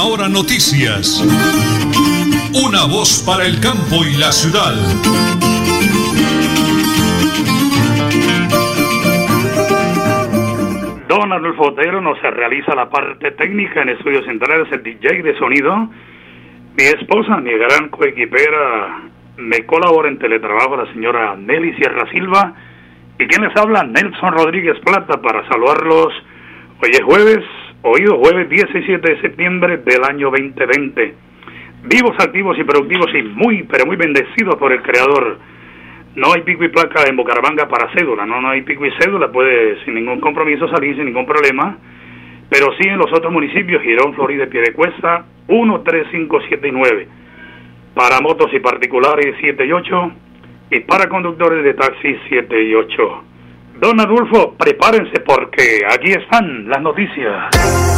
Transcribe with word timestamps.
Última 0.00 0.04
Hora 0.04 0.28
Noticias. 0.28 1.20
Una 2.54 2.84
voz 2.86 3.22
para 3.26 3.44
el 3.44 3.60
campo 3.60 4.04
y 4.04 4.16
la 4.16 4.32
ciudad. 4.32 4.74
Don 11.08 11.32
Arnulfo 11.32 11.68
Otero 11.68 12.00
nos 12.00 12.20
realiza 12.22 12.74
la 12.74 12.88
parte 12.88 13.32
técnica 13.32 13.82
en 13.82 13.90
estudios 13.90 14.24
centrales, 14.24 14.72
el 14.72 14.82
DJ 14.82 15.22
de 15.22 15.38
sonido. 15.38 15.90
Mi 16.76 16.84
esposa, 16.84 17.36
mi 17.38 17.52
gran 17.52 17.88
coequipera, 17.88 19.02
me 19.36 19.66
colabora 19.66 20.08
en 20.08 20.18
teletrabajo 20.18 20.76
la 20.76 20.92
señora 20.92 21.36
Nelly 21.36 21.74
Sierra 21.74 22.10
Silva. 22.10 22.54
¿Y 23.18 23.26
quien 23.26 23.42
les? 23.42 23.52
Nelson 23.52 24.32
Rodríguez 24.32 24.78
Plata 24.80 25.20
para 25.20 25.46
saludarlos. 25.48 26.12
Hoy 26.82 26.90
es 26.90 27.02
jueves, 27.02 27.44
oído 27.82 28.18
jueves 28.18 28.48
17 28.48 29.14
de 29.14 29.20
septiembre 29.20 29.78
del 29.78 30.04
año 30.04 30.30
2020. 30.30 31.14
Vivos, 31.84 32.14
activos 32.18 32.58
y 32.58 32.64
productivos 32.64 33.06
y 33.14 33.22
muy, 33.22 33.62
pero 33.62 33.86
muy 33.86 33.96
bendecidos 33.96 34.56
por 34.56 34.72
el 34.72 34.82
Creador. 34.82 35.38
No 36.16 36.32
hay 36.34 36.42
pico 36.42 36.64
y 36.64 36.68
placa 36.68 37.04
en 37.08 37.16
Bucaramanga 37.16 37.68
para 37.68 37.90
cédula, 37.94 38.26
no, 38.26 38.40
no 38.40 38.50
hay 38.50 38.62
pico 38.62 38.84
y 38.84 38.90
cédula, 39.00 39.32
puede 39.32 39.82
sin 39.84 39.94
ningún 39.94 40.20
compromiso 40.20 40.68
salir 40.68 40.94
sin 40.96 41.06
ningún 41.06 41.24
problema. 41.24 41.78
Pero 42.50 42.66
sí 42.78 42.88
en 42.88 42.98
los 42.98 43.10
otros 43.12 43.32
municipios, 43.32 43.82
Girón, 43.82 44.12
Florida 44.14 44.44
y 44.44 44.48
Piedecuesta, 44.48 45.24
1, 45.46 45.80
3, 45.82 46.06
5, 46.10 46.40
7 46.48 46.68
y 46.68 46.72
9. 46.72 47.08
Para 47.94 48.20
motos 48.20 48.52
y 48.52 48.58
particulares 48.58 49.36
7 49.40 49.64
y 49.64 49.72
8 49.72 50.12
y 50.72 50.80
para 50.80 51.08
conductores 51.08 51.64
de 51.64 51.74
taxi 51.74 52.16
7 52.28 52.62
y 52.62 52.74
8. 52.74 53.24
Don 53.80 53.98
Adolfo, 53.98 54.54
prepárense 54.58 55.20
porque 55.24 55.80
aquí 55.90 56.10
están 56.12 56.68
las 56.68 56.82
noticias. 56.82 57.89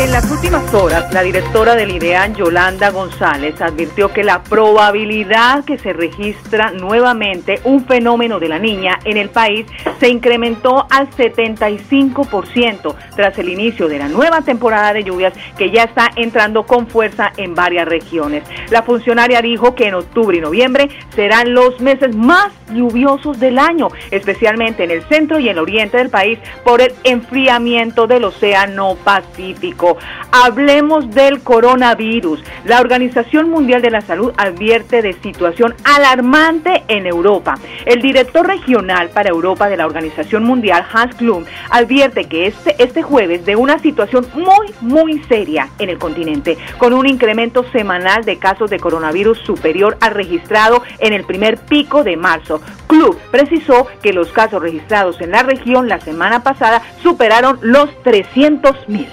En 0.00 0.12
las 0.12 0.30
últimas 0.30 0.72
horas, 0.72 1.12
la 1.12 1.20
directora 1.20 1.76
del 1.76 1.90
IDEAN, 1.90 2.34
Yolanda 2.34 2.88
González, 2.88 3.60
advirtió 3.60 4.10
que 4.10 4.24
la 4.24 4.42
probabilidad 4.42 5.62
que 5.66 5.76
se 5.76 5.92
registra 5.92 6.70
nuevamente 6.70 7.60
un 7.64 7.84
fenómeno 7.84 8.40
de 8.40 8.48
la 8.48 8.58
niña 8.58 8.98
en 9.04 9.18
el 9.18 9.28
país 9.28 9.66
se 9.98 10.08
incrementó 10.08 10.86
al 10.88 11.10
75% 11.10 12.94
tras 13.14 13.38
el 13.38 13.50
inicio 13.50 13.88
de 13.88 13.98
la 13.98 14.08
nueva 14.08 14.40
temporada 14.40 14.94
de 14.94 15.04
lluvias 15.04 15.34
que 15.58 15.70
ya 15.70 15.82
está 15.82 16.08
entrando 16.16 16.64
con 16.64 16.86
fuerza 16.86 17.34
en 17.36 17.54
varias 17.54 17.86
regiones. 17.86 18.42
La 18.70 18.82
funcionaria 18.82 19.42
dijo 19.42 19.74
que 19.74 19.88
en 19.88 19.94
octubre 19.96 20.38
y 20.38 20.40
noviembre 20.40 20.88
serán 21.14 21.52
los 21.52 21.78
meses 21.78 22.16
más 22.16 22.54
lluviosos 22.72 23.38
del 23.38 23.58
año, 23.58 23.88
especialmente 24.10 24.84
en 24.84 24.92
el 24.92 25.02
centro 25.08 25.38
y 25.38 25.50
en 25.50 25.56
el 25.56 25.58
oriente 25.58 25.98
del 25.98 26.08
país 26.08 26.38
por 26.64 26.80
el 26.80 26.94
enfriamiento 27.04 28.06
del 28.06 28.24
Océano 28.24 28.96
Pacífico. 29.04 29.89
Hablemos 30.32 31.10
del 31.10 31.40
coronavirus. 31.42 32.42
La 32.64 32.80
Organización 32.80 33.50
Mundial 33.50 33.82
de 33.82 33.90
la 33.90 34.00
Salud 34.00 34.32
advierte 34.36 35.02
de 35.02 35.12
situación 35.14 35.74
alarmante 35.84 36.84
en 36.88 37.06
Europa. 37.06 37.54
El 37.84 38.02
director 38.02 38.46
regional 38.46 39.10
para 39.10 39.30
Europa 39.30 39.68
de 39.68 39.76
la 39.76 39.86
Organización 39.86 40.44
Mundial, 40.44 40.84
Hans 40.92 41.14
Klum, 41.14 41.44
advierte 41.70 42.24
que 42.24 42.46
este, 42.46 42.82
este 42.82 43.02
jueves 43.02 43.44
de 43.44 43.56
una 43.56 43.78
situación 43.78 44.26
muy, 44.34 44.74
muy 44.80 45.22
seria 45.24 45.68
en 45.78 45.90
el 45.90 45.98
continente, 45.98 46.58
con 46.78 46.92
un 46.92 47.06
incremento 47.06 47.64
semanal 47.72 48.24
de 48.24 48.38
casos 48.38 48.70
de 48.70 48.78
coronavirus 48.78 49.38
superior 49.38 49.96
al 50.00 50.14
registrado 50.14 50.82
en 50.98 51.12
el 51.12 51.24
primer 51.24 51.58
pico 51.58 52.04
de 52.04 52.16
marzo. 52.16 52.60
Klum 52.86 53.16
precisó 53.30 53.86
que 54.02 54.12
los 54.12 54.32
casos 54.32 54.62
registrados 54.62 55.20
en 55.20 55.30
la 55.30 55.42
región 55.42 55.88
la 55.88 56.00
semana 56.00 56.42
pasada 56.42 56.82
superaron 57.02 57.58
los 57.62 57.90
300 58.02 58.88
mil. 58.88 59.08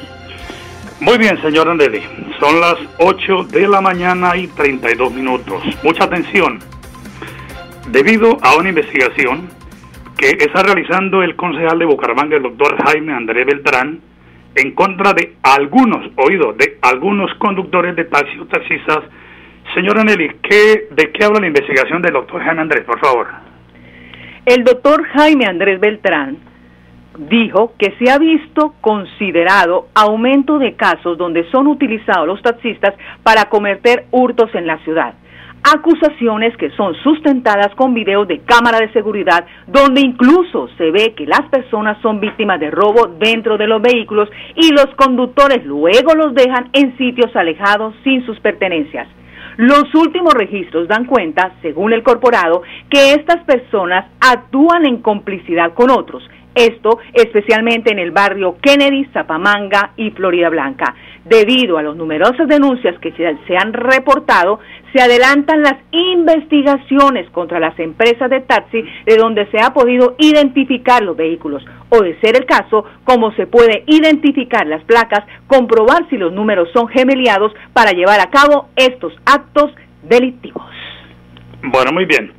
Muy 1.00 1.20
bien, 1.20 1.40
señor 1.44 1.70
Andeli. 1.70 2.02
Son 2.40 2.60
las 2.60 2.76
8 2.98 3.44
de 3.52 3.68
la 3.68 3.82
mañana 3.82 4.36
y 4.36 4.48
32 4.48 5.14
minutos. 5.14 5.62
Mucha 5.84 6.06
atención. 6.06 6.58
Debido 7.92 8.38
a 8.42 8.56
una 8.58 8.70
investigación 8.70 9.48
que 10.18 10.30
está 10.40 10.64
realizando 10.64 11.22
el 11.22 11.36
concejal 11.36 11.78
de 11.78 11.86
Bucaramanga, 11.86 12.38
el 12.38 12.44
doctor 12.44 12.84
Jaime 12.84 13.14
Andrés 13.14 13.46
Beltrán, 13.46 14.02
en 14.56 14.72
contra 14.72 15.14
de 15.14 15.36
algunos, 15.44 16.12
oído, 16.16 16.54
de 16.54 16.80
algunos 16.82 17.32
conductores 17.36 17.96
de 17.96 18.06
taxis 18.06 18.40
o 18.42 18.46
taxistas. 18.46 19.04
Señor 19.76 20.00
Aneli, 20.00 20.32
¿qué, 20.42 20.88
¿de 20.90 21.12
qué 21.12 21.24
habla 21.24 21.42
la 21.42 21.48
investigación 21.48 22.02
del 22.02 22.14
doctor 22.14 22.42
Jaime 22.44 22.62
Andrés, 22.62 22.84
por 22.86 23.00
favor? 23.00 23.28
El 24.48 24.64
doctor 24.64 25.06
Jaime 25.10 25.46
Andrés 25.46 25.80
Beltrán 25.80 26.47
dijo 27.18 27.74
que 27.78 27.94
se 27.98 28.12
ha 28.12 28.18
visto 28.18 28.74
considerado 28.82 29.88
aumento 29.96 30.60
de 30.60 30.76
casos 30.76 31.18
donde 31.18 31.50
son 31.52 31.68
utilizados 31.68 32.28
los 32.28 32.42
taxistas 32.42 32.94
para 33.24 33.46
cometer 33.46 34.06
hurtos 34.12 34.54
en 34.54 34.68
la 34.68 34.78
ciudad. 34.80 35.16
Acusaciones 35.64 36.56
que 36.58 36.70
son 36.72 36.94
sustentadas 37.04 37.74
con 37.76 37.94
videos 37.94 38.28
de 38.28 38.40
cámara 38.40 38.80
de 38.80 38.94
seguridad 38.94 39.46
donde 39.66 40.02
incluso 40.02 40.70
se 40.78 40.92
ve 40.92 41.14
que 41.16 41.26
las 41.26 41.42
personas 41.50 41.98
son 42.02 42.20
víctimas 42.20 42.60
de 42.60 42.72
robo 42.72 43.08
dentro 43.20 43.58
de 43.58 43.68
los 43.68 43.82
vehículos 43.82 44.30
y 44.56 44.72
los 44.72 44.88
conductores 44.96 45.66
luego 45.66 46.14
los 46.16 46.34
dejan 46.36 46.70
en 46.74 46.96
sitios 46.98 47.36
alejados 47.36 47.96
sin 48.04 48.26
sus 48.26 48.40
pertenencias. 48.40 49.08
Los 49.58 49.94
últimos 49.96 50.36
registros 50.36 50.88
dan 50.88 51.06
cuenta, 51.06 51.54
según 51.64 51.92
el 51.92 52.04
corporado, 52.04 52.62
que 52.92 53.14
estas 53.14 53.44
personas 53.44 54.06
actúan 54.22 54.86
en 54.86 55.02
complicidad 55.02 55.74
con 55.74 55.90
otros 55.90 56.24
esto 56.58 57.00
especialmente 57.14 57.92
en 57.92 58.00
el 58.00 58.12
barrio 58.12 58.58
Kennedy, 58.62 59.06
Zapamanga 59.14 59.92
y 59.96 60.12
Florida 60.12 60.50
Blanca. 60.50 60.96
Debido 61.24 61.78
a 61.78 61.84
las 61.84 61.96
numerosas 61.96 62.48
denuncias 62.48 62.98
que 63.00 63.12
se 63.12 63.58
han 63.58 63.74
reportado, 63.74 64.60
se 64.94 65.02
adelantan 65.02 65.62
las 65.62 65.76
investigaciones 65.92 67.30
contra 67.32 67.60
las 67.60 67.78
empresas 67.80 68.30
de 68.30 68.42
taxi 68.42 68.84
de 69.06 69.18
donde 69.18 69.46
se 69.52 69.60
ha 69.62 69.74
podido 69.74 70.16
identificar 70.18 71.04
los 71.04 71.18
vehículos 71.18 71.64
o, 71.90 72.02
de 72.02 72.20
ser 72.22 72.38
el 72.38 72.46
caso, 72.46 72.86
cómo 73.04 73.32
se 73.34 73.46
puede 73.46 73.84
identificar 73.88 74.66
las 74.68 74.84
placas, 74.84 75.24
comprobar 75.48 76.08
si 76.10 76.18
los 76.18 76.34
números 76.34 76.70
son 76.74 76.88
gemeliados 76.88 77.54
para 77.74 77.92
llevar 77.92 78.20
a 78.20 78.30
cabo 78.30 78.70
estos 78.76 79.14
actos 79.26 79.72
delictivos. 80.04 80.64
Bueno, 81.62 81.92
muy 81.92 82.06
bien. 82.06 82.32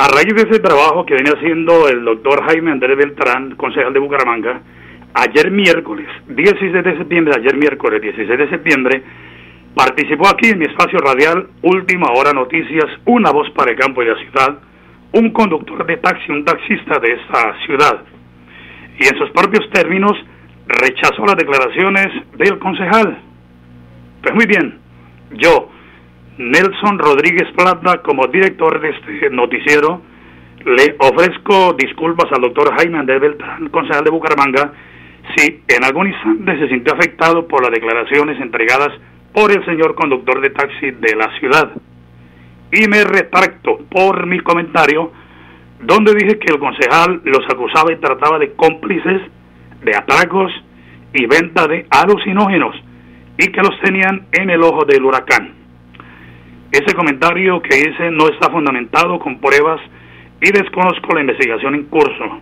A 0.00 0.06
raíz 0.06 0.32
de 0.32 0.48
ese 0.48 0.60
trabajo 0.60 1.04
que 1.04 1.14
viene 1.14 1.30
haciendo 1.36 1.88
el 1.88 2.04
doctor 2.04 2.44
Jaime 2.46 2.70
Andrés 2.70 2.96
Beltrán, 2.96 3.56
concejal 3.56 3.92
de 3.92 3.98
Bucaramanga, 3.98 4.60
ayer 5.12 5.50
miércoles, 5.50 6.06
16 6.28 6.72
de 6.72 6.98
septiembre, 6.98 7.34
ayer 7.36 7.56
miércoles 7.56 8.00
16 8.00 8.38
de 8.38 8.48
septiembre, 8.48 9.02
participó 9.74 10.28
aquí 10.28 10.50
en 10.50 10.60
mi 10.60 10.66
espacio 10.66 11.00
radial 11.00 11.48
Última 11.62 12.12
Hora 12.14 12.32
Noticias, 12.32 12.86
una 13.06 13.32
voz 13.32 13.50
para 13.50 13.72
el 13.72 13.76
campo 13.76 14.00
y 14.00 14.06
la 14.06 14.14
ciudad, 14.18 14.60
un 15.14 15.30
conductor 15.32 15.84
de 15.84 15.96
taxi, 15.96 16.30
un 16.30 16.44
taxista 16.44 17.00
de 17.00 17.14
esta 17.14 17.56
ciudad. 17.66 18.04
Y 19.00 19.02
en 19.02 19.18
sus 19.18 19.30
propios 19.30 19.68
términos 19.70 20.12
rechazó 20.68 21.26
las 21.26 21.34
declaraciones 21.34 22.06
del 22.36 22.56
concejal. 22.60 23.18
Pues 24.22 24.32
muy 24.32 24.46
bien, 24.46 24.78
yo, 25.32 25.72
Nelson 26.38 27.00
Rodríguez 27.00 27.48
Plata, 27.56 28.00
como 28.02 28.28
director 28.28 28.80
de 28.80 28.90
este 28.90 29.30
noticiero, 29.30 30.00
le 30.64 30.94
ofrezco 31.00 31.74
disculpas 31.74 32.30
al 32.32 32.42
doctor 32.42 32.72
Jaime 32.76 32.98
Andrés 32.98 33.20
Beltrán, 33.20 33.68
concejal 33.70 34.04
de 34.04 34.10
Bucaramanga, 34.10 34.72
si 35.36 35.62
en 35.66 35.84
algún 35.84 36.06
instante 36.06 36.58
se 36.60 36.68
sintió 36.68 36.94
afectado 36.94 37.48
por 37.48 37.62
las 37.62 37.72
declaraciones 37.72 38.40
entregadas 38.40 38.90
por 39.32 39.50
el 39.50 39.64
señor 39.64 39.96
conductor 39.96 40.40
de 40.40 40.50
taxi 40.50 40.92
de 40.92 41.16
la 41.16 41.36
ciudad. 41.40 41.72
Y 42.72 42.86
me 42.86 43.02
retracto 43.02 43.78
por 43.90 44.26
mi 44.26 44.38
comentario, 44.38 45.10
donde 45.82 46.14
dije 46.14 46.38
que 46.38 46.52
el 46.52 46.60
concejal 46.60 47.20
los 47.24 47.44
acusaba 47.50 47.92
y 47.92 47.96
trataba 47.96 48.38
de 48.38 48.52
cómplices 48.52 49.22
de 49.82 49.96
atracos 49.96 50.52
y 51.12 51.26
venta 51.26 51.66
de 51.66 51.84
alucinógenos 51.90 52.76
y 53.38 53.48
que 53.48 53.60
los 53.60 53.80
tenían 53.80 54.26
en 54.32 54.50
el 54.50 54.62
ojo 54.62 54.84
del 54.84 55.04
huracán. 55.04 55.57
Ese 56.70 56.94
comentario 56.94 57.62
que 57.62 57.78
hice 57.78 58.10
no 58.10 58.28
está 58.28 58.50
fundamentado 58.50 59.18
con 59.18 59.40
pruebas 59.40 59.80
y 60.40 60.52
desconozco 60.52 61.14
la 61.14 61.22
investigación 61.22 61.74
en 61.74 61.84
curso. 61.84 62.40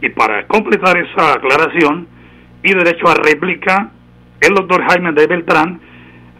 Y 0.00 0.08
para 0.10 0.46
completar 0.46 0.96
esa 0.96 1.34
aclaración 1.34 2.08
y 2.62 2.72
derecho 2.72 3.06
a 3.06 3.14
réplica, 3.14 3.90
el 4.40 4.54
doctor 4.54 4.82
Jaime 4.88 5.12
de 5.12 5.26
Beltrán 5.26 5.80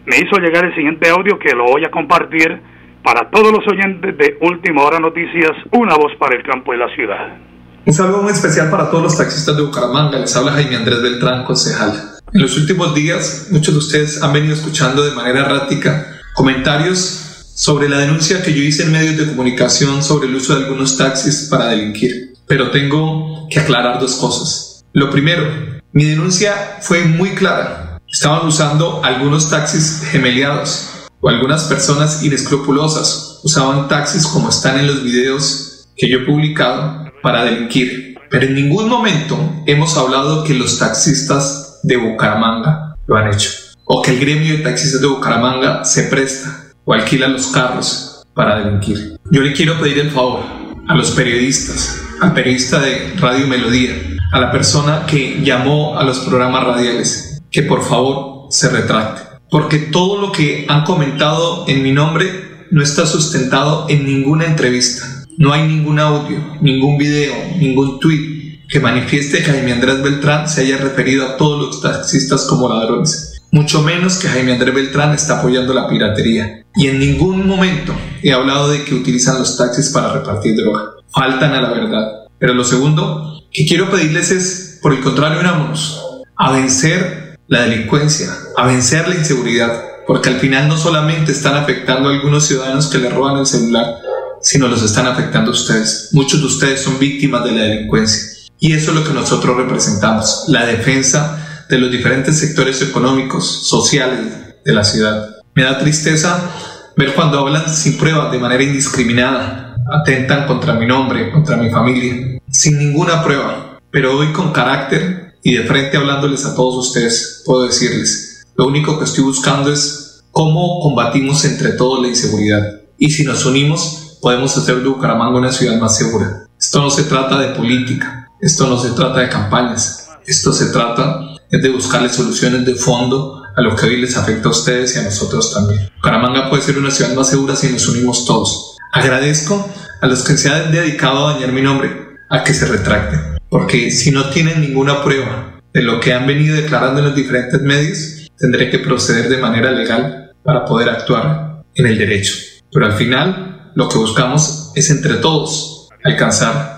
me 0.07 0.17
hizo 0.17 0.39
llegar 0.41 0.65
el 0.65 0.75
siguiente 0.75 1.11
audio 1.11 1.39
que 1.39 1.55
lo 1.55 1.65
voy 1.65 1.85
a 1.85 1.91
compartir 1.91 2.59
para 3.03 3.29
todos 3.31 3.53
los 3.53 3.67
oyentes 3.71 4.17
de 4.17 4.39
Última 4.41 4.83
Hora 4.83 4.99
Noticias, 4.99 5.53
una 5.73 5.95
voz 5.95 6.13
para 6.19 6.37
el 6.37 6.43
campo 6.43 6.73
y 6.73 6.79
la 6.79 6.89
ciudad. 6.95 7.37
Un 7.85 7.93
saludo 7.93 8.23
muy 8.23 8.33
especial 8.33 8.71
para 8.71 8.91
todos 8.91 9.03
los 9.03 9.19
taxistas 9.19 9.57
de 9.57 9.63
Bucaramanga. 9.63 10.19
Les 10.19 10.35
habla 10.37 10.53
Jaime 10.53 10.77
Andrés 10.77 11.03
Beltrán, 11.03 11.45
concejal. 11.45 11.93
En 12.33 12.43
los 12.43 12.57
últimos 12.59 12.95
días, 12.95 13.49
muchos 13.51 13.75
de 13.75 13.79
ustedes 13.79 14.23
han 14.23 14.33
venido 14.33 14.55
escuchando 14.55 15.03
de 15.05 15.15
manera 15.15 15.41
errática 15.41 16.18
comentarios 16.39 17.53
sobre 17.57 17.89
la 17.89 17.99
denuncia 17.99 18.43
que 18.43 18.55
yo 18.55 18.63
hice 18.63 18.85
en 18.85 18.93
medios 18.93 19.17
de 19.17 19.27
comunicación 19.27 20.05
sobre 20.05 20.29
el 20.29 20.37
uso 20.37 20.55
de 20.55 20.65
algunos 20.65 20.97
taxis 20.97 21.49
para 21.51 21.67
delinquir. 21.67 22.35
Pero 22.47 22.71
tengo 22.71 23.49
que 23.51 23.59
aclarar 23.59 23.99
dos 23.99 24.15
cosas. 24.15 24.85
Lo 24.93 25.11
primero, 25.11 25.77
Mi 25.91 26.05
denuncia 26.05 26.77
fue 26.81 27.05
muy 27.07 27.31
clara. 27.31 27.99
Estaban 28.07 28.47
usando 28.47 29.01
algunos 29.03 29.51
taxis 29.51 30.03
gemeliados 30.13 30.91
o 31.21 31.29
algunas 31.29 31.65
personas 31.65 32.23
inescrupulosas 32.23 33.41
usaban 33.43 33.89
taxis 33.89 34.27
como 34.27 34.51
están 34.51 34.79
en 34.79 34.87
los 34.87 35.03
videos 35.03 35.89
que 35.97 36.09
yo 36.09 36.19
he 36.19 36.27
publicado 36.27 37.11
para 37.23 37.45
delinquir. 37.45 38.17
Pero 38.31 38.47
en 38.47 38.55
ningún 38.55 38.89
momento 38.89 39.37
hemos 39.67 39.97
hablado 39.97 40.45
que 40.45 40.55
los 40.55 40.79
taxistas 40.79 41.81
de 41.83 41.97
Bucaramanga 41.97 42.97
lo 43.07 43.17
han 43.17 43.33
hecho 43.33 43.68
o 43.89 44.03
que 44.03 44.13
el 44.13 44.21
gremio 44.21 44.59
de 44.59 44.63
taxistas 44.63 45.01
de 45.01 45.07
Bucaramanga 45.07 45.83
se 45.85 46.05
presta 46.05 46.73
o 46.85 46.93
alquila 46.93 47.27
los 47.27 47.47
carros 47.49 48.23
para 48.35 48.61
delinquir. 48.61 49.19
Yo 49.31 49.41
le 49.41 49.55
quiero 49.55 49.81
pedir 49.81 49.99
el 49.99 50.11
favor 50.11 50.41
a 50.87 50.95
los 50.95 51.11
periodistas, 51.13 52.01
al 52.21 52.35
periodista 52.35 52.81
de 52.81 53.15
Radio 53.17 53.47
Melodía, 53.47 53.95
a 54.31 54.41
la 54.41 54.53
persona 54.53 55.07
que 55.07 55.41
llamó 55.43 55.99
a 55.99 56.05
los 56.05 56.21
programas 56.21 56.65
radiales, 56.65 57.43
que 57.51 57.63
por 57.63 57.83
favor 57.83 58.49
se 58.51 58.69
retracte. 58.69 59.23
Porque 59.51 59.79
todo 59.79 60.21
lo 60.21 60.33
que 60.33 60.67
han 60.69 60.85
comentado 60.85 61.65
en 61.67 61.83
mi 61.83 61.93
nombre 61.93 62.67
no 62.71 62.83
está 62.83 63.07
sustentado 63.07 63.87
en 63.89 64.05
ninguna 64.05 64.45
entrevista. 64.45 65.07
No 65.39 65.55
hay 65.55 65.67
ningún 65.67 65.99
audio, 65.99 66.39
ningún 66.61 66.99
video, 66.99 67.35
ningún 67.59 67.99
tweet 68.01 68.67
que 68.69 68.81
manifieste 68.81 69.39
que 69.39 69.45
Jaime 69.51 69.73
Andrés 69.73 70.03
Beltrán 70.03 70.47
se 70.47 70.61
haya 70.61 70.77
referido 70.77 71.27
a 71.27 71.37
todos 71.39 71.67
los 71.67 71.81
taxistas 71.81 72.45
como 72.45 72.69
ladrones 72.69 73.38
mucho 73.59 73.83
menos 73.83 74.19
que 74.19 74.29
Jaime 74.29 74.53
Andrés 74.53 74.73
Beltrán 74.73 75.13
está 75.15 75.41
apoyando 75.41 75.75
la 75.75 75.89
piratería. 75.89 76.65
Y 76.77 76.87
en 76.87 77.01
ningún 77.01 77.45
momento 77.45 77.93
he 78.23 78.33
hablado 78.33 78.71
de 78.71 78.85
que 78.85 78.95
utilizan 78.95 79.37
los 79.37 79.57
taxis 79.57 79.91
para 79.91 80.13
repartir 80.13 80.55
droga. 80.55 80.93
Faltan 81.11 81.53
a 81.55 81.63
la 81.63 81.71
verdad. 81.71 82.07
Pero 82.39 82.55
lo 82.55 82.63
segundo 82.63 83.43
que 83.53 83.67
quiero 83.67 83.91
pedirles 83.91 84.31
es, 84.31 84.79
por 84.81 84.93
el 84.93 85.01
contrario, 85.01 85.41
unámonos 85.41 86.01
a 86.37 86.53
vencer 86.53 87.37
la 87.49 87.63
delincuencia, 87.63 88.29
a 88.57 88.65
vencer 88.65 89.09
la 89.09 89.17
inseguridad, 89.17 89.73
porque 90.07 90.29
al 90.29 90.39
final 90.39 90.69
no 90.69 90.79
solamente 90.79 91.33
están 91.33 91.57
afectando 91.57 92.11
a 92.11 92.13
algunos 92.13 92.47
ciudadanos 92.47 92.87
que 92.87 92.99
le 92.99 93.11
roban 93.11 93.39
el 93.39 93.47
celular, 93.47 93.97
sino 94.41 94.69
los 94.69 94.85
están 94.85 95.09
afectando 95.09 95.51
a 95.51 95.55
ustedes. 95.55 96.11
Muchos 96.13 96.39
de 96.39 96.47
ustedes 96.47 96.81
son 96.81 97.01
víctimas 97.01 97.43
de 97.43 97.51
la 97.51 97.63
delincuencia. 97.63 98.23
Y 98.61 98.73
eso 98.73 98.93
es 98.93 98.97
lo 98.99 99.05
que 99.05 99.15
nosotros 99.15 99.57
representamos, 99.57 100.45
la 100.47 100.65
defensa 100.65 101.45
de 101.69 101.79
los 101.79 101.91
diferentes 101.91 102.39
sectores 102.39 102.81
económicos, 102.83 103.67
sociales 103.67 104.21
de 104.65 104.73
la 104.73 104.85
ciudad. 104.85 105.37
Me 105.55 105.65
da 105.65 105.79
tristeza 105.79 106.51
ver 106.97 107.15
cuando 107.15 107.39
hablan 107.39 107.73
sin 107.73 107.97
pruebas, 107.97 108.33
de 108.33 108.39
manera 108.39 108.63
indiscriminada, 108.63 109.77
atentan 109.91 110.47
contra 110.47 110.75
mi 110.75 110.87
nombre, 110.87 111.31
contra 111.31 111.57
mi 111.57 111.71
familia, 111.71 112.41
sin 112.51 112.79
ninguna 112.79 113.23
prueba. 113.23 113.79
Pero 113.91 114.19
hoy 114.19 114.33
con 114.33 114.53
carácter 114.53 115.37
y 115.43 115.55
de 115.55 115.65
frente 115.65 115.97
hablándoles 115.97 116.45
a 116.45 116.55
todos 116.55 116.89
ustedes, 116.89 117.43
puedo 117.45 117.65
decirles, 117.65 118.47
lo 118.57 118.67
único 118.67 118.99
que 118.99 119.05
estoy 119.05 119.25
buscando 119.25 119.73
es 119.73 120.25
cómo 120.31 120.81
combatimos 120.81 121.45
entre 121.45 121.73
todos 121.73 122.03
la 122.03 122.09
inseguridad. 122.09 122.81
Y 122.99 123.11
si 123.11 123.25
nos 123.25 123.47
unimos, 123.47 124.19
podemos 124.21 124.57
hacer 124.57 124.77
de 124.77 124.89
Bucaramanga 124.89 125.39
una 125.39 125.53
ciudad 125.53 125.79
más 125.79 125.97
segura. 125.97 126.47
Esto 126.59 126.81
no 126.81 126.91
se 126.91 127.05
trata 127.05 127.39
de 127.39 127.55
política, 127.55 128.29
esto 128.41 128.67
no 128.67 128.79
se 128.79 128.91
trata 128.91 129.21
de 129.21 129.29
campañas, 129.29 130.09
esto 130.27 130.53
se 130.53 130.67
trata 130.67 131.28
es 131.51 131.63
de 131.63 131.71
buscarle 131.71 132.09
soluciones 132.09 132.65
de 132.67 132.75
fondo 132.75 133.43
a 133.57 133.61
lo 133.61 133.75
que 133.75 133.87
hoy 133.87 134.01
les 134.01 134.17
afecta 134.17 134.49
a 134.49 134.53
ustedes 134.53 134.95
y 134.95 134.99
a 134.99 135.03
nosotros 135.03 135.53
también. 135.53 135.91
Caramanga 136.03 136.49
puede 136.51 136.63
ser 136.63 136.79
una 136.79 136.91
ciudad 136.91 137.15
más 137.15 137.31
segura 137.31 137.57
si 137.57 137.69
nos 137.71 137.89
unimos 137.89 138.25
todos. 138.25 138.77
Agradezco 138.93 139.69
a 140.01 140.07
los 140.07 140.23
que 140.23 140.37
se 140.37 140.51
han 140.51 140.71
dedicado 140.71 141.27
a 141.27 141.35
dañar 141.35 141.53
mi 141.53 141.63
nombre 141.63 141.91
a 142.31 142.45
que 142.45 142.55
se 142.55 142.67
retracten, 142.67 143.39
porque 143.49 143.91
si 143.91 144.11
no 144.11 144.31
tienen 144.31 144.61
ninguna 144.61 145.03
prueba 145.03 145.61
de 145.73 145.83
lo 145.83 146.01
que 146.01 146.13
han 146.13 146.27
venido 146.27 146.57
declarando 146.57 147.01
en 147.01 147.07
los 147.07 147.17
diferentes 147.17 147.61
medios, 147.63 148.31
tendré 148.39 148.71
que 148.71 148.79
proceder 148.79 149.29
de 149.29 149.39
manera 149.39 149.71
legal 149.73 150.33
para 150.43 150.65
poder 150.65 150.89
actuar 150.89 151.65
en 151.75 151.87
el 151.87 151.99
derecho. 151.99 152.35
Pero 152.73 152.87
al 152.87 152.93
final, 152.93 153.73
lo 153.75 153.89
que 153.89 153.99
buscamos 153.99 154.73
es 154.75 154.91
entre 154.91 155.15
todos 155.15 155.89
alcanzar 156.05 156.78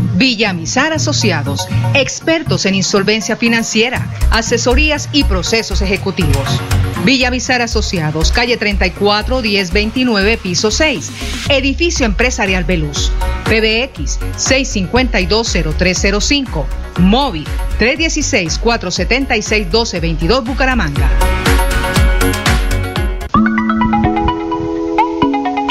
Villamizar 0.21 0.93
Asociados, 0.93 1.67
expertos 1.95 2.67
en 2.67 2.75
insolvencia 2.75 3.35
financiera, 3.35 4.07
asesorías 4.29 5.09
y 5.11 5.23
procesos 5.23 5.81
ejecutivos. 5.81 6.61
Villamizar 7.03 7.63
Asociados, 7.63 8.31
calle 8.31 8.55
34 8.55 9.41
1029, 9.41 10.37
piso 10.37 10.69
6, 10.69 11.11
edificio 11.49 12.05
empresarial 12.05 12.65
Veluz. 12.65 13.11
PBX 13.45 14.19
6520305, 14.37 16.65
móvil 16.99 17.47
316 17.79 18.59
476 18.59 19.65
1222 19.65 20.43
Bucaramanga. 20.43 21.09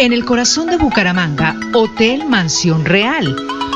En 0.01 0.13
el 0.13 0.25
corazón 0.25 0.67
de 0.67 0.77
Bucaramanga, 0.77 1.55
Hotel 1.73 2.27
Mansión 2.27 2.85
Real 2.85 3.37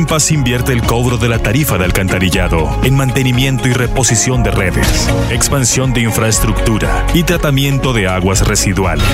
En 0.00 0.06
Paz 0.06 0.30
invierte 0.30 0.72
el 0.72 0.82
cobro 0.82 1.18
de 1.18 1.28
la 1.28 1.38
tarifa 1.40 1.76
de 1.76 1.84
alcantarillado 1.84 2.80
en 2.84 2.96
mantenimiento 2.96 3.68
y 3.68 3.74
reposición 3.74 4.42
de 4.42 4.50
redes, 4.50 5.10
expansión 5.28 5.92
de 5.92 6.00
infraestructura 6.00 7.06
y 7.12 7.22
tratamiento 7.22 7.92
de 7.92 8.08
aguas 8.08 8.48
residuales. 8.48 9.04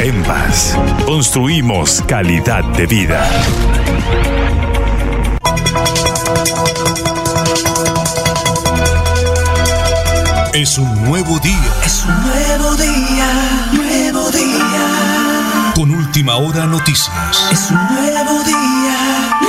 En 0.00 0.22
Paz, 0.22 0.74
construimos 1.04 2.02
calidad 2.08 2.64
de 2.64 2.86
vida. 2.86 3.28
Es 10.54 10.78
un 10.78 11.04
nuevo 11.04 11.38
día. 11.40 11.74
Es 11.84 12.06
un 12.06 12.22
nuevo 12.22 12.74
día, 12.76 13.70
nuevo 13.72 14.30
día. 14.30 15.72
Con 15.74 15.90
última 15.90 16.36
hora 16.36 16.64
noticias. 16.64 17.50
Es 17.52 17.70
un 17.70 17.76
nuevo 17.94 18.42
día 18.44 19.45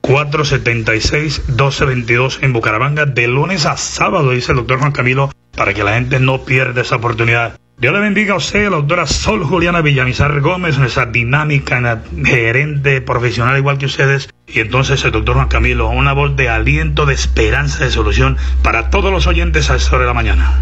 316-476-1222 0.05 2.39
en 2.43 2.53
Bucaramanga 2.53 3.07
de 3.07 3.27
lunes 3.27 3.67
a 3.67 3.79
sábado, 3.79 4.33
dice 4.33 4.53
el 4.53 4.59
doctor 4.59 4.79
Juan 4.79 4.93
Camilo, 4.93 5.31
para 5.57 5.73
que 5.73 5.83
la 5.83 5.95
gente 5.95 6.21
no 6.21 6.45
pierda 6.45 6.83
esa 6.83 6.97
oportunidad. 6.97 7.59
Dios 7.77 7.93
le 7.93 8.01
bendiga 8.01 8.35
a 8.35 8.37
usted, 8.37 8.71
la 8.71 8.77
doctora 8.77 9.07
Sol 9.07 9.45
Juliana 9.45 9.81
Villamizar 9.81 10.41
Gómez, 10.41 10.79
nuestra 10.79 11.07
dinámica 11.07 12.03
gerente 12.25 13.01
profesional 13.01 13.59
igual 13.59 13.79
que 13.79 13.87
ustedes. 13.87 14.29
Y 14.47 14.61
entonces 14.61 15.05
el 15.05 15.11
doctor 15.11 15.35
Juan 15.37 15.49
Camilo, 15.49 15.89
una 15.89 16.13
voz 16.13 16.37
de 16.37 16.49
aliento, 16.49 17.07
de 17.07 17.15
esperanza, 17.15 17.85
de 17.85 17.91
solución 17.91 18.37
para 18.63 18.91
todos 18.91 19.11
los 19.11 19.27
oyentes 19.27 19.71
a 19.71 19.77
esta 19.77 19.97
hora 19.97 20.05
de 20.05 20.09
la 20.09 20.15
mañana. 20.15 20.53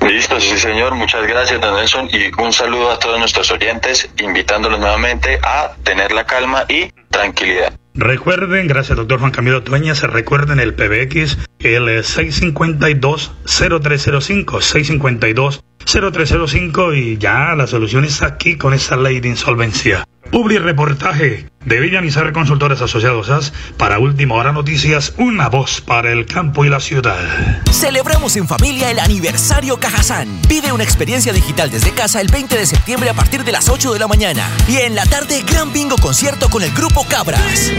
Listo, 0.00 0.40
sí 0.40 0.56
señor, 0.56 0.94
muchas 0.94 1.26
gracias 1.26 1.60
don 1.60 1.74
Nelson 1.74 2.08
y 2.12 2.30
un 2.40 2.52
saludo 2.52 2.90
a 2.90 2.98
todos 2.98 3.18
nuestros 3.18 3.50
oyentes, 3.50 4.08
invitándolos 4.18 4.78
nuevamente 4.78 5.38
a 5.42 5.72
tener 5.82 6.12
la 6.12 6.24
calma 6.24 6.64
y 6.68 6.90
tranquilidad. 7.10 7.74
Recuerden, 7.94 8.68
gracias 8.68 8.96
doctor 8.96 9.18
Juan 9.18 9.32
Camilo 9.32 9.62
Tueña, 9.62 9.94
se 9.94 10.06
recuerden 10.06 10.60
el 10.60 10.74
PBX, 10.74 11.38
el 11.58 11.88
652-0305, 11.88 14.60
652 14.60 15.64
0305 15.84 16.94
y 16.94 17.18
ya 17.18 17.54
la 17.56 17.66
solución 17.66 18.04
está 18.04 18.26
aquí 18.26 18.56
con 18.56 18.74
esta 18.74 18.96
ley 18.96 19.20
de 19.20 19.28
insolvencia. 19.28 20.04
Publi 20.30 20.58
reportaje 20.58 21.50
de 21.64 21.80
Villamizar 21.80 22.32
Consultores 22.32 22.80
Asociados 22.80 23.28
AS 23.30 23.52
para 23.76 23.98
Última 23.98 24.36
Hora 24.36 24.52
Noticias, 24.52 25.12
una 25.18 25.48
voz 25.48 25.80
para 25.80 26.12
el 26.12 26.24
campo 26.26 26.64
y 26.64 26.68
la 26.68 26.78
ciudad. 26.78 27.62
Celebramos 27.72 28.36
en 28.36 28.46
familia 28.46 28.90
el 28.90 29.00
aniversario 29.00 29.78
Cajazán. 29.80 30.40
Vive 30.48 30.70
una 30.72 30.84
experiencia 30.84 31.32
digital 31.32 31.70
desde 31.70 31.90
casa 31.90 32.20
el 32.20 32.28
20 32.28 32.56
de 32.56 32.66
septiembre 32.66 33.10
a 33.10 33.14
partir 33.14 33.42
de 33.42 33.52
las 33.52 33.68
8 33.68 33.92
de 33.92 33.98
la 33.98 34.06
mañana. 34.06 34.48
Y 34.68 34.76
en 34.76 34.94
la 34.94 35.04
tarde, 35.04 35.42
gran 35.42 35.72
bingo 35.72 35.96
concierto 35.96 36.48
con 36.48 36.62
el 36.62 36.70
grupo 36.72 37.04
Cabras. 37.08 37.72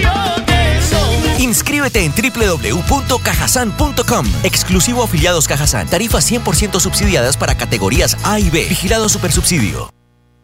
Inscríbete 1.42 2.06
en 2.06 2.14
www.cajasan.com. 2.14 4.26
Exclusivo 4.44 5.04
afiliados 5.04 5.48
Cajazán. 5.48 5.90
Tarifas 5.90 6.32
100% 6.32 6.80
subsidiadas 6.80 7.36
para 7.36 7.56
categorías 7.56 8.16
A 8.24 8.40
y 8.40 8.50
B. 8.50 8.66
Vigilado 8.70 9.10
Supersubsidio. 9.10 9.90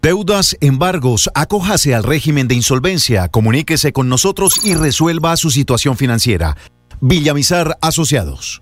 Deudas, 0.01 0.57
embargos, 0.61 1.29
acójase 1.33 1.95
al 1.95 2.03
régimen 2.03 2.47
de 2.47 2.55
insolvencia, 2.55 3.27
comuníquese 3.27 3.91
con 3.93 4.09
nosotros 4.09 4.63
y 4.63 4.75
resuelva 4.75 5.35
su 5.37 5.49
situación 5.49 5.97
financiera. 5.97 6.55
Villamizar 7.01 7.77
Asociados. 7.81 8.61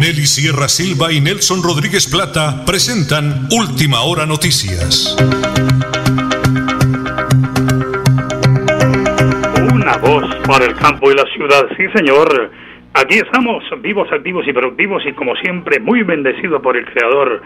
Nelly 0.00 0.24
Sierra 0.24 0.66
Silva 0.66 1.12
y 1.12 1.20
Nelson 1.20 1.62
Rodríguez 1.62 2.08
Plata 2.10 2.64
presentan 2.64 3.46
Última 3.52 4.00
Hora 4.00 4.24
Noticias. 4.24 5.14
Una 9.74 9.98
voz 9.98 10.24
para 10.46 10.64
el 10.64 10.74
campo 10.76 11.12
y 11.12 11.14
la 11.14 11.24
ciudad, 11.36 11.68
sí 11.76 11.84
señor. 11.94 12.50
Aquí 12.94 13.18
estamos, 13.18 13.62
vivos, 13.82 14.10
activos 14.10 14.48
y 14.48 14.54
productivos 14.54 15.04
y 15.04 15.12
como 15.12 15.36
siempre 15.36 15.80
muy 15.80 16.02
bendecidos 16.02 16.62
por 16.62 16.78
el 16.78 16.86
Creador. 16.86 17.42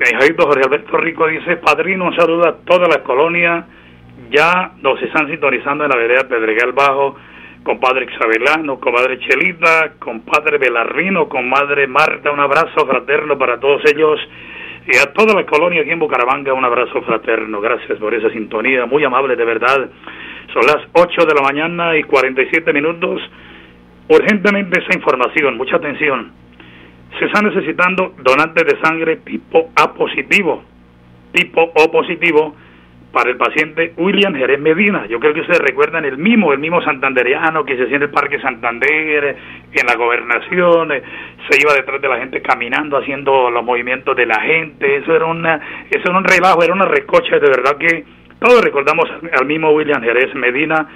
Benjadito 0.00 0.48
Jorge 0.48 0.64
Alberto 0.64 0.96
Rico 0.96 1.28
dice, 1.28 1.58
padrino, 1.58 2.06
un 2.06 2.16
saludo 2.16 2.48
a 2.48 2.56
toda 2.56 2.88
la 2.88 3.04
colonia. 3.04 3.68
Ya 4.32 4.72
nos 4.82 5.00
están 5.00 5.28
sintonizando 5.28 5.84
en 5.84 5.90
la 5.90 5.96
vereda 5.96 6.26
Pedregal 6.26 6.72
Bajo 6.72 7.14
compadre 7.68 8.06
Xabelano, 8.06 8.80
comadre 8.80 9.18
Chelita, 9.18 9.92
compadre 9.98 10.56
Belarrino, 10.56 11.28
comadre 11.28 11.86
Marta, 11.86 12.30
un 12.30 12.40
abrazo 12.40 12.86
fraterno 12.86 13.36
para 13.36 13.60
todos 13.60 13.82
ellos 13.92 14.18
y 14.86 14.96
a 14.96 15.12
toda 15.12 15.34
la 15.34 15.44
colonia 15.44 15.82
aquí 15.82 15.90
en 15.90 15.98
Bucaramanga 15.98 16.54
un 16.54 16.64
abrazo 16.64 17.02
fraterno. 17.02 17.60
Gracias 17.60 17.98
por 17.98 18.14
esa 18.14 18.30
sintonía, 18.30 18.86
muy 18.86 19.04
amable 19.04 19.36
de 19.36 19.44
verdad. 19.44 19.86
Son 20.54 20.62
las 20.66 20.78
8 20.94 21.26
de 21.26 21.34
la 21.34 21.42
mañana 21.42 21.94
y 21.94 22.04
47 22.04 22.72
minutos. 22.72 23.20
Urgentemente 24.08 24.80
esa 24.80 24.96
información, 24.96 25.58
mucha 25.58 25.76
atención. 25.76 26.32
Se 27.18 27.26
está 27.26 27.42
necesitando 27.42 28.14
donantes 28.22 28.64
de 28.64 28.80
sangre 28.80 29.16
tipo 29.16 29.68
A 29.76 29.92
positivo, 29.92 30.62
tipo 31.32 31.70
O 31.74 31.92
positivo 31.92 32.56
para 33.12 33.30
el 33.30 33.36
paciente 33.36 33.94
William 33.96 34.34
Jerez 34.34 34.60
Medina. 34.60 35.06
Yo 35.06 35.18
creo 35.18 35.32
que 35.32 35.40
ustedes 35.40 35.60
recuerdan 35.60 36.04
el 36.04 36.18
mismo, 36.18 36.52
el 36.52 36.58
mismo 36.58 36.82
santanderiano 36.82 37.64
que 37.64 37.76
se 37.76 37.84
hacía 37.84 37.96
en 37.96 38.02
el 38.02 38.10
Parque 38.10 38.38
Santander, 38.40 39.36
en 39.72 39.86
la 39.86 39.94
gobernación, 39.96 40.92
eh, 40.92 41.02
se 41.48 41.60
iba 41.60 41.72
detrás 41.72 42.00
de 42.02 42.08
la 42.08 42.18
gente 42.18 42.42
caminando, 42.42 42.98
haciendo 42.98 43.50
los 43.50 43.64
movimientos 43.64 44.14
de 44.14 44.26
la 44.26 44.40
gente. 44.40 44.96
Eso 44.96 45.14
era, 45.16 45.24
una, 45.24 45.86
eso 45.90 46.02
era 46.04 46.18
un 46.18 46.24
relajo, 46.24 46.62
era 46.62 46.74
una 46.74 46.84
recocha, 46.84 47.38
de 47.38 47.48
verdad 47.48 47.78
que 47.78 48.04
todos 48.38 48.62
recordamos 48.62 49.08
al 49.38 49.46
mismo 49.46 49.70
William 49.72 50.02
Jerez 50.02 50.34
Medina. 50.34 50.86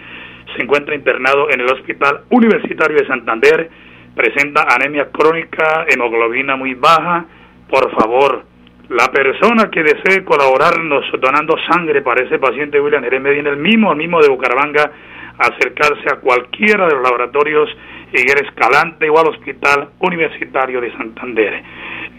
Se 0.54 0.62
encuentra 0.62 0.94
internado 0.94 1.48
en 1.50 1.60
el 1.60 1.66
Hospital 1.66 2.22
Universitario 2.30 2.98
de 2.98 3.06
Santander, 3.06 3.70
presenta 4.14 4.66
anemia 4.68 5.08
crónica, 5.10 5.86
hemoglobina 5.88 6.56
muy 6.56 6.74
baja. 6.74 7.24
Por 7.70 7.90
favor, 7.92 8.44
la 8.88 9.10
persona 9.10 9.70
que 9.70 9.82
desee 9.82 10.24
colaborarnos 10.24 11.04
donando 11.20 11.56
sangre 11.70 12.02
para 12.02 12.24
ese 12.24 12.38
paciente 12.38 12.80
William 12.80 13.02
Jerez 13.02 13.20
Medina, 13.20 13.50
el 13.50 13.56
mismo, 13.56 13.92
el 13.92 13.98
mismo 13.98 14.20
de 14.20 14.28
Bucaramanga, 14.28 14.90
acercarse 15.38 16.04
a 16.12 16.20
cualquiera 16.20 16.86
de 16.86 16.94
los 16.94 17.02
laboratorios 17.02 17.70
Higuera 18.12 18.46
Escalante 18.46 19.08
o 19.08 19.18
al 19.18 19.28
Hospital 19.28 19.88
Universitario 20.00 20.80
de 20.80 20.92
Santander. 20.92 21.62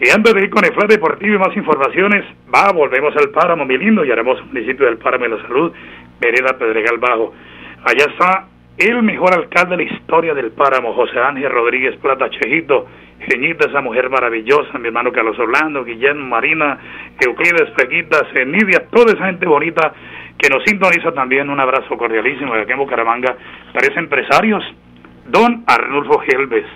Y 0.00 0.10
antes 0.10 0.34
de 0.34 0.42
ir 0.42 0.50
con 0.50 0.64
el 0.64 0.72
flash 0.72 0.88
deportivo 0.88 1.36
y 1.36 1.38
más 1.38 1.56
informaciones, 1.56 2.24
va, 2.52 2.72
volvemos 2.72 3.14
al 3.16 3.30
Páramo, 3.30 3.64
mi 3.64 3.78
lindo, 3.78 4.04
y 4.04 4.10
haremos 4.10 4.44
municipio 4.46 4.86
del 4.86 4.98
Páramo 4.98 5.24
de 5.24 5.30
la 5.30 5.42
Salud, 5.42 5.72
Vereda 6.20 6.58
Pedregal 6.58 6.98
Bajo. 6.98 7.32
Allá 7.84 8.06
está 8.10 8.48
el 8.78 9.02
mejor 9.02 9.34
alcalde 9.34 9.76
de 9.76 9.84
la 9.84 9.92
historia 9.92 10.34
del 10.34 10.50
Páramo, 10.50 10.94
José 10.94 11.18
Ángel 11.20 11.50
Rodríguez 11.50 11.96
Plata 11.96 12.28
Chejito, 12.30 12.86
Geñita, 13.20 13.68
esa 13.68 13.80
mujer 13.80 14.10
maravillosa, 14.10 14.78
mi 14.78 14.88
hermano 14.88 15.12
Carlos 15.12 15.38
Orlando, 15.38 15.84
Guillermo 15.84 16.26
Marina, 16.26 16.78
Euclides 17.20 17.70
Pequita, 17.70 18.26
Nidia, 18.44 18.86
toda 18.90 19.12
esa 19.12 19.26
gente 19.26 19.46
bonita 19.46 19.92
que 20.36 20.48
nos 20.50 20.62
sintoniza 20.64 21.12
también. 21.12 21.48
Un 21.48 21.60
abrazo 21.60 21.96
cordialísimo 21.96 22.54
de 22.54 22.62
aquí 22.62 22.72
en 22.72 22.78
Bucaramanga. 22.78 23.36
Tres 23.72 23.96
empresarios, 23.96 24.62
Don 25.26 25.64
Arnulfo 25.66 26.18
Gelves, 26.18 26.66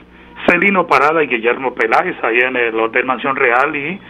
Celino 0.46 0.86
Parada 0.86 1.22
y 1.22 1.26
Guillermo 1.26 1.74
Peláez, 1.74 2.16
ahí 2.22 2.38
en 2.38 2.56
el 2.56 2.78
Hotel 2.80 3.04
Mansión 3.04 3.36
Real 3.36 3.74
y 3.74 4.00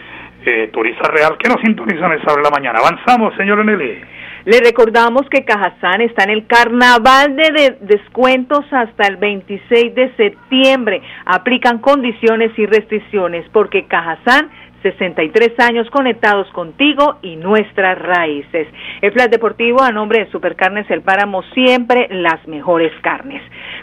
eh, 0.45 0.69
Turista 0.71 1.09
Real, 1.09 1.37
que 1.37 1.49
nos 1.49 1.59
sintonizan 1.61 2.13
esa 2.13 2.31
hora 2.31 2.43
de 2.43 2.49
la 2.49 2.51
mañana. 2.51 2.79
Avanzamos, 2.79 3.35
señor 3.35 3.65
Nelly. 3.65 4.01
Le 4.49 4.61
recordamos 4.61 5.29
que 5.29 5.45
Cajazán 5.45 6.01
está 6.01 6.23
en 6.23 6.31
el 6.31 6.47
carnaval 6.47 7.35
de, 7.35 7.51
de, 7.51 7.77
descuentos 7.81 8.65
hasta 8.71 9.05
el 9.07 9.17
26 9.17 9.93
de 9.93 10.11
septiembre. 10.15 11.03
Aplican 11.23 11.77
condiciones 11.77 12.57
y 12.57 12.65
restricciones 12.65 13.47
porque 13.53 13.85
Cajazán 13.85 14.49
63 14.81 15.59
años 15.59 15.89
conectados 15.89 16.49
contigo 16.51 17.17
y 17.21 17.35
nuestras 17.35 17.97
raíces. 17.99 18.67
El 19.01 19.11
Flash 19.11 19.29
Deportivo 19.29 19.81
a 19.81 19.91
nombre 19.91 20.25
de 20.25 20.31
Supercarnes 20.31 20.89
El 20.89 21.01
Páramo, 21.01 21.43
siempre 21.53 22.07
las 22.09 22.47
mejores 22.47 22.91
carnes. 23.01 23.41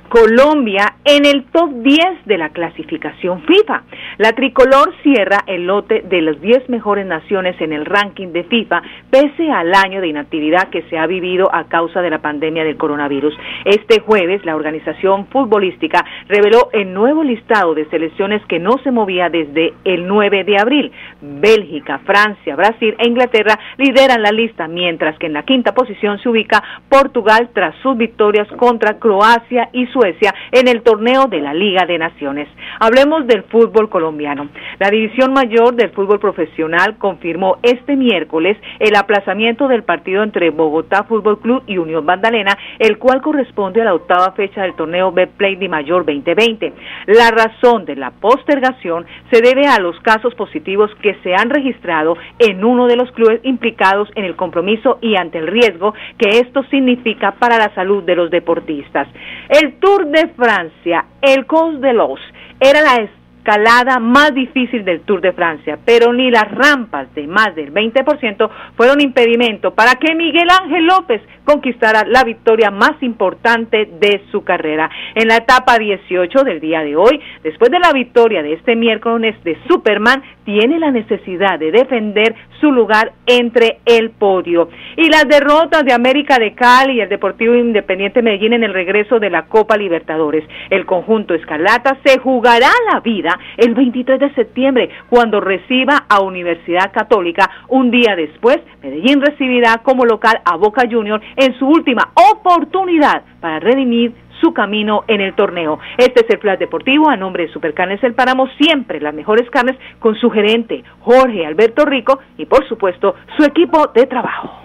Colombia 0.08 0.94
en 1.04 1.26
el 1.26 1.44
top 1.46 1.70
10 1.82 2.26
de 2.26 2.38
la 2.38 2.50
clasificación 2.50 3.42
FIFA. 3.42 3.82
La 4.18 4.32
tricolor 4.32 4.94
cierra 5.02 5.38
el 5.46 5.66
lote 5.66 6.02
de 6.02 6.22
las 6.22 6.40
10 6.40 6.68
mejores 6.68 7.06
naciones 7.06 7.60
en 7.60 7.72
el 7.72 7.84
ranking 7.84 8.28
de 8.28 8.44
FIFA, 8.44 8.82
pese 9.10 9.50
al 9.50 9.74
año 9.74 10.00
de 10.00 10.08
inactividad 10.08 10.68
que 10.70 10.82
se 10.82 10.98
ha 10.98 11.06
vivido 11.06 11.52
a 11.52 11.64
causa 11.64 12.02
de 12.02 12.10
la 12.10 12.18
pandemia 12.18 12.64
del 12.64 12.76
coronavirus. 12.76 13.36
Este 13.64 14.00
jueves, 14.00 14.44
la 14.44 14.56
organización 14.56 15.26
futbolística 15.26 16.04
reveló 16.28 16.68
el 16.72 16.92
nuevo 16.94 17.24
listado 17.24 17.74
de 17.74 17.88
selecciones 17.90 18.44
que 18.46 18.58
no 18.58 18.78
se 18.84 18.90
movía 18.90 19.28
desde 19.28 19.74
el 19.84 20.06
9 20.06 20.44
de 20.44 20.58
abril. 20.58 20.85
Bélgica, 21.20 21.98
Francia, 22.04 22.56
Brasil 22.56 22.94
e 22.98 23.08
Inglaterra 23.08 23.58
lideran 23.76 24.22
la 24.22 24.30
lista, 24.30 24.68
mientras 24.68 25.18
que 25.18 25.26
en 25.26 25.32
la 25.32 25.44
quinta 25.44 25.74
posición 25.74 26.18
se 26.20 26.28
ubica 26.28 26.62
Portugal 26.88 27.50
tras 27.52 27.74
sus 27.82 27.96
victorias 27.96 28.48
contra 28.56 28.98
Croacia 28.98 29.68
y 29.72 29.86
Suecia 29.86 30.34
en 30.52 30.68
el 30.68 30.82
torneo 30.82 31.26
de 31.26 31.40
la 31.40 31.54
Liga 31.54 31.86
de 31.86 31.98
Naciones. 31.98 32.48
Hablemos 32.80 33.26
del 33.26 33.44
fútbol 33.44 33.88
colombiano. 33.88 34.48
La 34.78 34.90
división 34.90 35.32
mayor 35.32 35.74
del 35.74 35.90
fútbol 35.90 36.18
profesional 36.18 36.96
confirmó 36.98 37.58
este 37.62 37.96
miércoles 37.96 38.56
el 38.78 38.94
aplazamiento 38.96 39.68
del 39.68 39.82
partido 39.82 40.22
entre 40.22 40.50
Bogotá 40.50 41.04
Fútbol 41.04 41.40
Club 41.40 41.62
y 41.66 41.78
Unión 41.78 42.04
Magdalena, 42.04 42.56
el 42.78 42.98
cual 42.98 43.22
corresponde 43.22 43.80
a 43.80 43.84
la 43.84 43.94
octava 43.94 44.32
fecha 44.32 44.62
del 44.62 44.74
torneo 44.74 45.12
Betplay 45.12 45.56
de 45.56 45.68
Mayor 45.68 46.04
2020. 46.04 46.72
La 47.06 47.30
razón 47.30 47.84
de 47.84 47.96
la 47.96 48.10
postergación 48.10 49.06
se 49.30 49.40
debe 49.40 49.66
a 49.66 49.80
los 49.80 49.98
casos 50.00 50.34
positivos 50.34 50.75
que 51.02 51.14
se 51.22 51.34
han 51.34 51.50
registrado 51.50 52.16
en 52.38 52.64
uno 52.64 52.86
de 52.86 52.96
los 52.96 53.10
clubes 53.12 53.40
implicados 53.42 54.08
en 54.14 54.24
el 54.24 54.36
compromiso 54.36 54.98
y 55.00 55.16
ante 55.16 55.38
el 55.38 55.46
riesgo 55.46 55.94
que 56.18 56.38
esto 56.38 56.62
significa 56.64 57.32
para 57.32 57.58
la 57.58 57.74
salud 57.74 58.02
de 58.04 58.16
los 58.16 58.30
deportistas. 58.30 59.08
El 59.48 59.78
Tour 59.80 60.06
de 60.06 60.28
Francia, 60.28 61.06
el 61.22 61.46
Cos 61.46 61.80
de 61.80 61.92
los, 61.92 62.20
era 62.60 62.80
la 62.82 63.08
escalada 63.46 64.00
más 64.00 64.34
difícil 64.34 64.84
del 64.84 65.02
Tour 65.02 65.20
de 65.20 65.32
Francia, 65.32 65.78
pero 65.84 66.12
ni 66.12 66.32
las 66.32 66.50
rampas 66.50 67.14
de 67.14 67.28
más 67.28 67.54
del 67.54 67.72
20% 67.72 68.50
fueron 68.76 69.00
impedimento 69.00 69.72
para 69.72 69.94
que 69.94 70.16
Miguel 70.16 70.48
Ángel 70.50 70.84
López 70.84 71.22
conquistara 71.44 72.04
la 72.04 72.24
victoria 72.24 72.72
más 72.72 73.00
importante 73.02 73.88
de 74.00 74.22
su 74.32 74.42
carrera. 74.42 74.90
En 75.14 75.28
la 75.28 75.36
etapa 75.36 75.78
18 75.78 76.42
del 76.42 76.60
día 76.60 76.80
de 76.80 76.96
hoy, 76.96 77.20
después 77.44 77.70
de 77.70 77.78
la 77.78 77.92
victoria 77.92 78.42
de 78.42 78.54
este 78.54 78.74
miércoles 78.74 79.36
de 79.44 79.56
Superman, 79.68 80.24
tiene 80.46 80.78
la 80.78 80.90
necesidad 80.90 81.58
de 81.58 81.72
defender 81.72 82.34
su 82.60 82.72
lugar 82.72 83.12
entre 83.26 83.80
el 83.84 84.10
podio. 84.10 84.70
Y 84.96 85.10
las 85.10 85.28
derrotas 85.28 85.84
de 85.84 85.92
América 85.92 86.38
de 86.38 86.54
Cali 86.54 86.94
y 86.94 87.00
el 87.00 87.08
Deportivo 87.08 87.54
Independiente 87.54 88.22
Medellín 88.22 88.54
en 88.54 88.64
el 88.64 88.72
regreso 88.72 89.18
de 89.18 89.28
la 89.28 89.46
Copa 89.46 89.76
Libertadores. 89.76 90.44
El 90.70 90.86
conjunto 90.86 91.34
Escarlata 91.34 91.98
se 92.04 92.18
jugará 92.20 92.70
la 92.92 93.00
vida 93.00 93.38
el 93.56 93.74
23 93.74 94.20
de 94.20 94.34
septiembre 94.34 94.88
cuando 95.10 95.40
reciba 95.40 96.04
a 96.08 96.22
Universidad 96.22 96.92
Católica. 96.92 97.50
Un 97.68 97.90
día 97.90 98.14
después, 98.16 98.58
Medellín 98.82 99.20
recibirá 99.20 99.78
como 99.82 100.06
local 100.06 100.40
a 100.44 100.56
Boca 100.56 100.84
Juniors 100.88 101.24
en 101.36 101.58
su 101.58 101.66
última 101.66 102.12
oportunidad 102.32 103.22
para 103.40 103.58
redimir 103.58 104.12
su 104.40 104.52
camino 104.52 105.04
en 105.08 105.20
el 105.20 105.34
torneo. 105.34 105.78
Este 105.98 106.24
es 106.24 106.30
el 106.30 106.38
Flash 106.38 106.58
Deportivo 106.58 107.08
a 107.08 107.16
nombre 107.16 107.46
de 107.46 107.52
Supercarnes 107.52 108.02
El 108.02 108.14
Páramo, 108.14 108.48
siempre 108.58 109.00
las 109.00 109.14
mejores 109.14 109.48
carnes 109.50 109.76
con 109.98 110.14
su 110.16 110.30
gerente 110.30 110.84
Jorge 111.00 111.46
Alberto 111.46 111.84
Rico 111.84 112.18
y 112.36 112.46
por 112.46 112.66
supuesto 112.68 113.14
su 113.36 113.44
equipo 113.44 113.90
de 113.94 114.06
trabajo. 114.06 114.62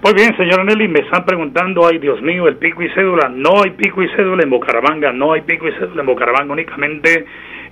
Pues 0.00 0.14
bien, 0.14 0.34
señor 0.36 0.64
Nelly, 0.64 0.88
me 0.88 1.00
están 1.00 1.26
preguntando, 1.26 1.86
ay 1.86 1.98
Dios 1.98 2.22
mío, 2.22 2.48
el 2.48 2.56
pico 2.56 2.82
y 2.82 2.88
cédula, 2.90 3.28
no 3.28 3.62
hay 3.62 3.72
pico 3.72 4.02
y 4.02 4.08
cédula 4.16 4.42
en 4.42 4.48
Bucaramanga, 4.48 5.12
no 5.12 5.34
hay 5.34 5.42
pico 5.42 5.68
y 5.68 5.72
cédula 5.72 6.00
en 6.00 6.06
Bucaramanga, 6.06 6.52
únicamente 6.52 7.26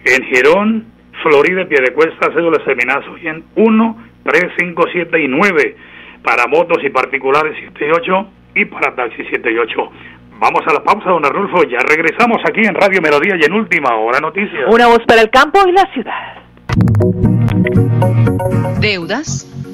en 0.04 0.24
Girón, 0.24 0.84
Florida, 1.22 1.64
Piedecuesta, 1.64 2.30
cédula 2.34 2.62
seminazo 2.66 3.16
y 3.16 3.28
en 3.28 3.44
1, 3.56 4.04
3, 4.24 4.44
5, 4.58 4.84
7 4.92 5.20
y 5.22 5.28
9 5.28 5.76
para 6.22 6.46
motos 6.48 6.84
y 6.84 6.90
particulares 6.90 7.56
7 7.58 7.86
y 7.86 7.90
8 7.90 8.28
y 8.56 8.64
para 8.66 8.94
taxi 8.94 9.24
7 9.30 9.50
y 9.50 9.58
8. 9.58 9.90
Vamos 10.40 10.62
a 10.66 10.72
la 10.72 10.82
pausa, 10.84 11.10
don 11.10 11.24
Arnulfo. 11.24 11.64
Ya 11.64 11.78
regresamos 11.78 12.38
aquí 12.48 12.60
en 12.60 12.74
Radio 12.74 13.02
Melodía 13.02 13.34
y 13.40 13.44
en 13.44 13.52
Última 13.52 13.96
Hora 13.96 14.20
Noticias. 14.20 14.72
Una 14.72 14.86
voz 14.86 15.00
para 15.06 15.22
el 15.22 15.30
campo 15.30 15.58
y 15.66 15.72
la 15.72 15.84
ciudad. 15.92 16.38
Deudas, 18.80 19.46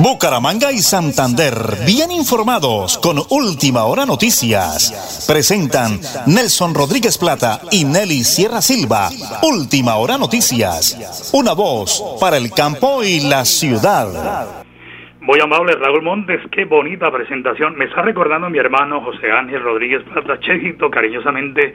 Bucaramanga 0.00 0.70
y 0.70 0.78
Santander, 0.78 1.54
bien 1.84 2.12
informados 2.12 2.98
con 2.98 3.18
Última 3.30 3.82
Hora 3.82 4.06
Noticias. 4.06 5.26
Presentan 5.26 5.98
Nelson 6.24 6.72
Rodríguez 6.72 7.18
Plata 7.18 7.58
y 7.72 7.84
Nelly 7.84 8.22
Sierra 8.22 8.60
Silva. 8.62 9.08
Última 9.42 9.96
Hora 9.96 10.16
Noticias. 10.16 11.34
Una 11.34 11.52
voz 11.52 11.98
para 12.20 12.36
el 12.36 12.52
campo 12.52 13.02
y 13.02 13.26
la 13.28 13.44
ciudad. 13.44 14.62
Muy 15.20 15.40
amable 15.40 15.74
Raúl 15.74 16.02
Montes, 16.02 16.42
qué 16.52 16.64
bonita 16.64 17.10
presentación. 17.10 17.74
Me 17.76 17.86
está 17.86 18.02
recordando 18.02 18.48
mi 18.48 18.58
hermano 18.58 19.00
José 19.02 19.32
Ángel 19.32 19.60
Rodríguez 19.64 20.04
Plata, 20.04 20.38
Chejito, 20.38 20.90
cariñosamente, 20.92 21.74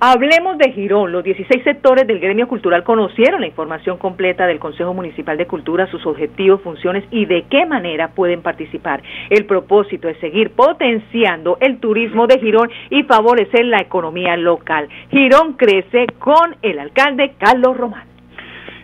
Hablemos 0.00 0.58
de 0.58 0.72
Girón. 0.72 1.12
Los 1.12 1.24
16 1.24 1.62
sectores 1.62 2.06
del 2.06 2.18
gremio 2.18 2.48
cultural 2.48 2.82
conocieron 2.82 3.40
la 3.40 3.46
información 3.46 3.98
completa 3.98 4.46
del 4.46 4.58
Consejo 4.58 4.94
Municipal 4.94 5.36
de 5.36 5.46
Cultura, 5.46 5.86
sus 5.90 6.04
objetivos, 6.06 6.60
funciones 6.62 7.04
y 7.10 7.26
de 7.26 7.44
qué 7.50 7.66
manera 7.66 8.08
pueden 8.08 8.42
participar. 8.42 9.02
El 9.30 9.46
propósito 9.46 10.08
es 10.08 10.18
seguir 10.18 10.50
potenciando 10.50 11.56
el 11.60 11.78
turismo 11.78 12.26
de 12.26 12.38
Girón 12.38 12.70
y 12.90 13.04
favorecer 13.04 13.64
la 13.64 13.78
economía 13.78 14.36
local. 14.36 14.88
Girón 15.10 15.54
crece 15.54 16.06
con 16.18 16.56
el 16.62 16.78
alcalde 16.78 17.34
Carlos 17.38 17.76
Román. 17.76 18.04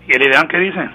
¿Y 0.06 0.12
el 0.16 0.22
IDEAN 0.22 0.48
qué 0.48 0.58
dice? 0.58 0.88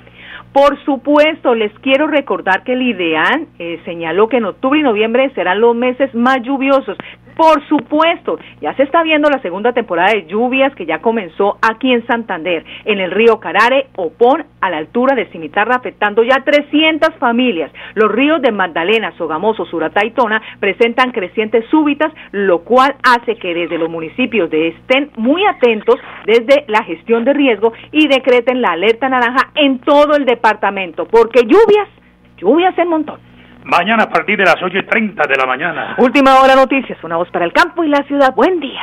Por 0.53 0.77
supuesto, 0.85 1.55
les 1.55 1.73
quiero 1.79 2.05
recordar 2.05 2.63
que 2.63 2.73
el 2.73 2.81
IDEAN 2.83 3.47
eh, 3.57 3.81
señaló 3.85 4.29
que 4.29 4.37
en 4.37 4.45
octubre 4.45 4.79
y 4.79 4.83
noviembre 4.83 5.31
serán 5.33 5.59
los 5.59 5.75
meses 5.75 6.13
más 6.13 6.43
lluviosos. 6.43 6.95
Por 7.35 7.65
supuesto, 7.67 8.39
ya 8.61 8.75
se 8.75 8.83
está 8.83 9.03
viendo 9.03 9.29
la 9.29 9.41
segunda 9.41 9.73
temporada 9.73 10.13
de 10.13 10.25
lluvias 10.25 10.73
que 10.75 10.85
ya 10.85 10.99
comenzó 10.99 11.57
aquí 11.61 11.91
en 11.91 12.05
Santander, 12.05 12.63
en 12.85 12.99
el 12.99 13.11
río 13.11 13.39
Carare, 13.39 13.87
Opón, 13.95 14.45
a 14.61 14.69
la 14.69 14.77
altura 14.77 15.15
de 15.15 15.25
Cimitarra, 15.27 15.75
afectando 15.75 16.23
ya 16.23 16.43
300 16.43 17.15
familias. 17.15 17.71
Los 17.95 18.11
ríos 18.11 18.41
de 18.41 18.51
Magdalena, 18.51 19.11
Sogamoso, 19.17 19.65
Suratá 19.65 20.05
y 20.05 20.11
Tona 20.11 20.41
presentan 20.59 21.11
crecientes 21.11 21.65
súbitas, 21.69 22.13
lo 22.31 22.59
cual 22.59 22.95
hace 23.03 23.35
que 23.35 23.53
desde 23.53 23.77
los 23.77 23.89
municipios 23.89 24.49
estén 24.51 25.11
muy 25.17 25.43
atentos 25.45 25.95
desde 26.25 26.65
la 26.67 26.83
gestión 26.83 27.25
de 27.25 27.33
riesgo 27.33 27.73
y 27.91 28.07
decreten 28.07 28.61
la 28.61 28.71
alerta 28.71 29.09
naranja 29.09 29.51
en 29.55 29.79
todo 29.79 30.15
el 30.15 30.25
departamento, 30.25 31.05
porque 31.05 31.41
lluvias, 31.41 31.89
lluvias 32.37 32.77
en 32.77 32.87
montón. 32.87 33.32
Mañana 33.65 34.03
a 34.03 34.09
partir 34.09 34.37
de 34.37 34.43
las 34.43 34.57
8 34.61 34.77
y 34.77 34.85
30 34.85 35.23
de 35.27 35.35
la 35.35 35.45
mañana. 35.45 35.95
Última 35.97 36.39
hora 36.39 36.55
noticias, 36.55 37.01
una 37.03 37.15
voz 37.15 37.29
para 37.31 37.45
el 37.45 37.53
campo 37.53 37.83
y 37.83 37.89
la 37.89 38.03
ciudad. 38.03 38.33
Buen 38.35 38.59
día. 38.59 38.81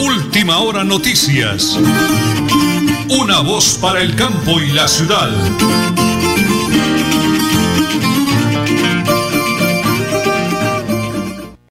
Última 0.00 0.58
hora 0.58 0.84
noticias. 0.84 1.78
Una 3.10 3.40
voz 3.40 3.78
para 3.82 4.00
el 4.00 4.16
campo 4.16 4.60
y 4.60 4.72
la 4.72 4.88
ciudad. 4.88 5.28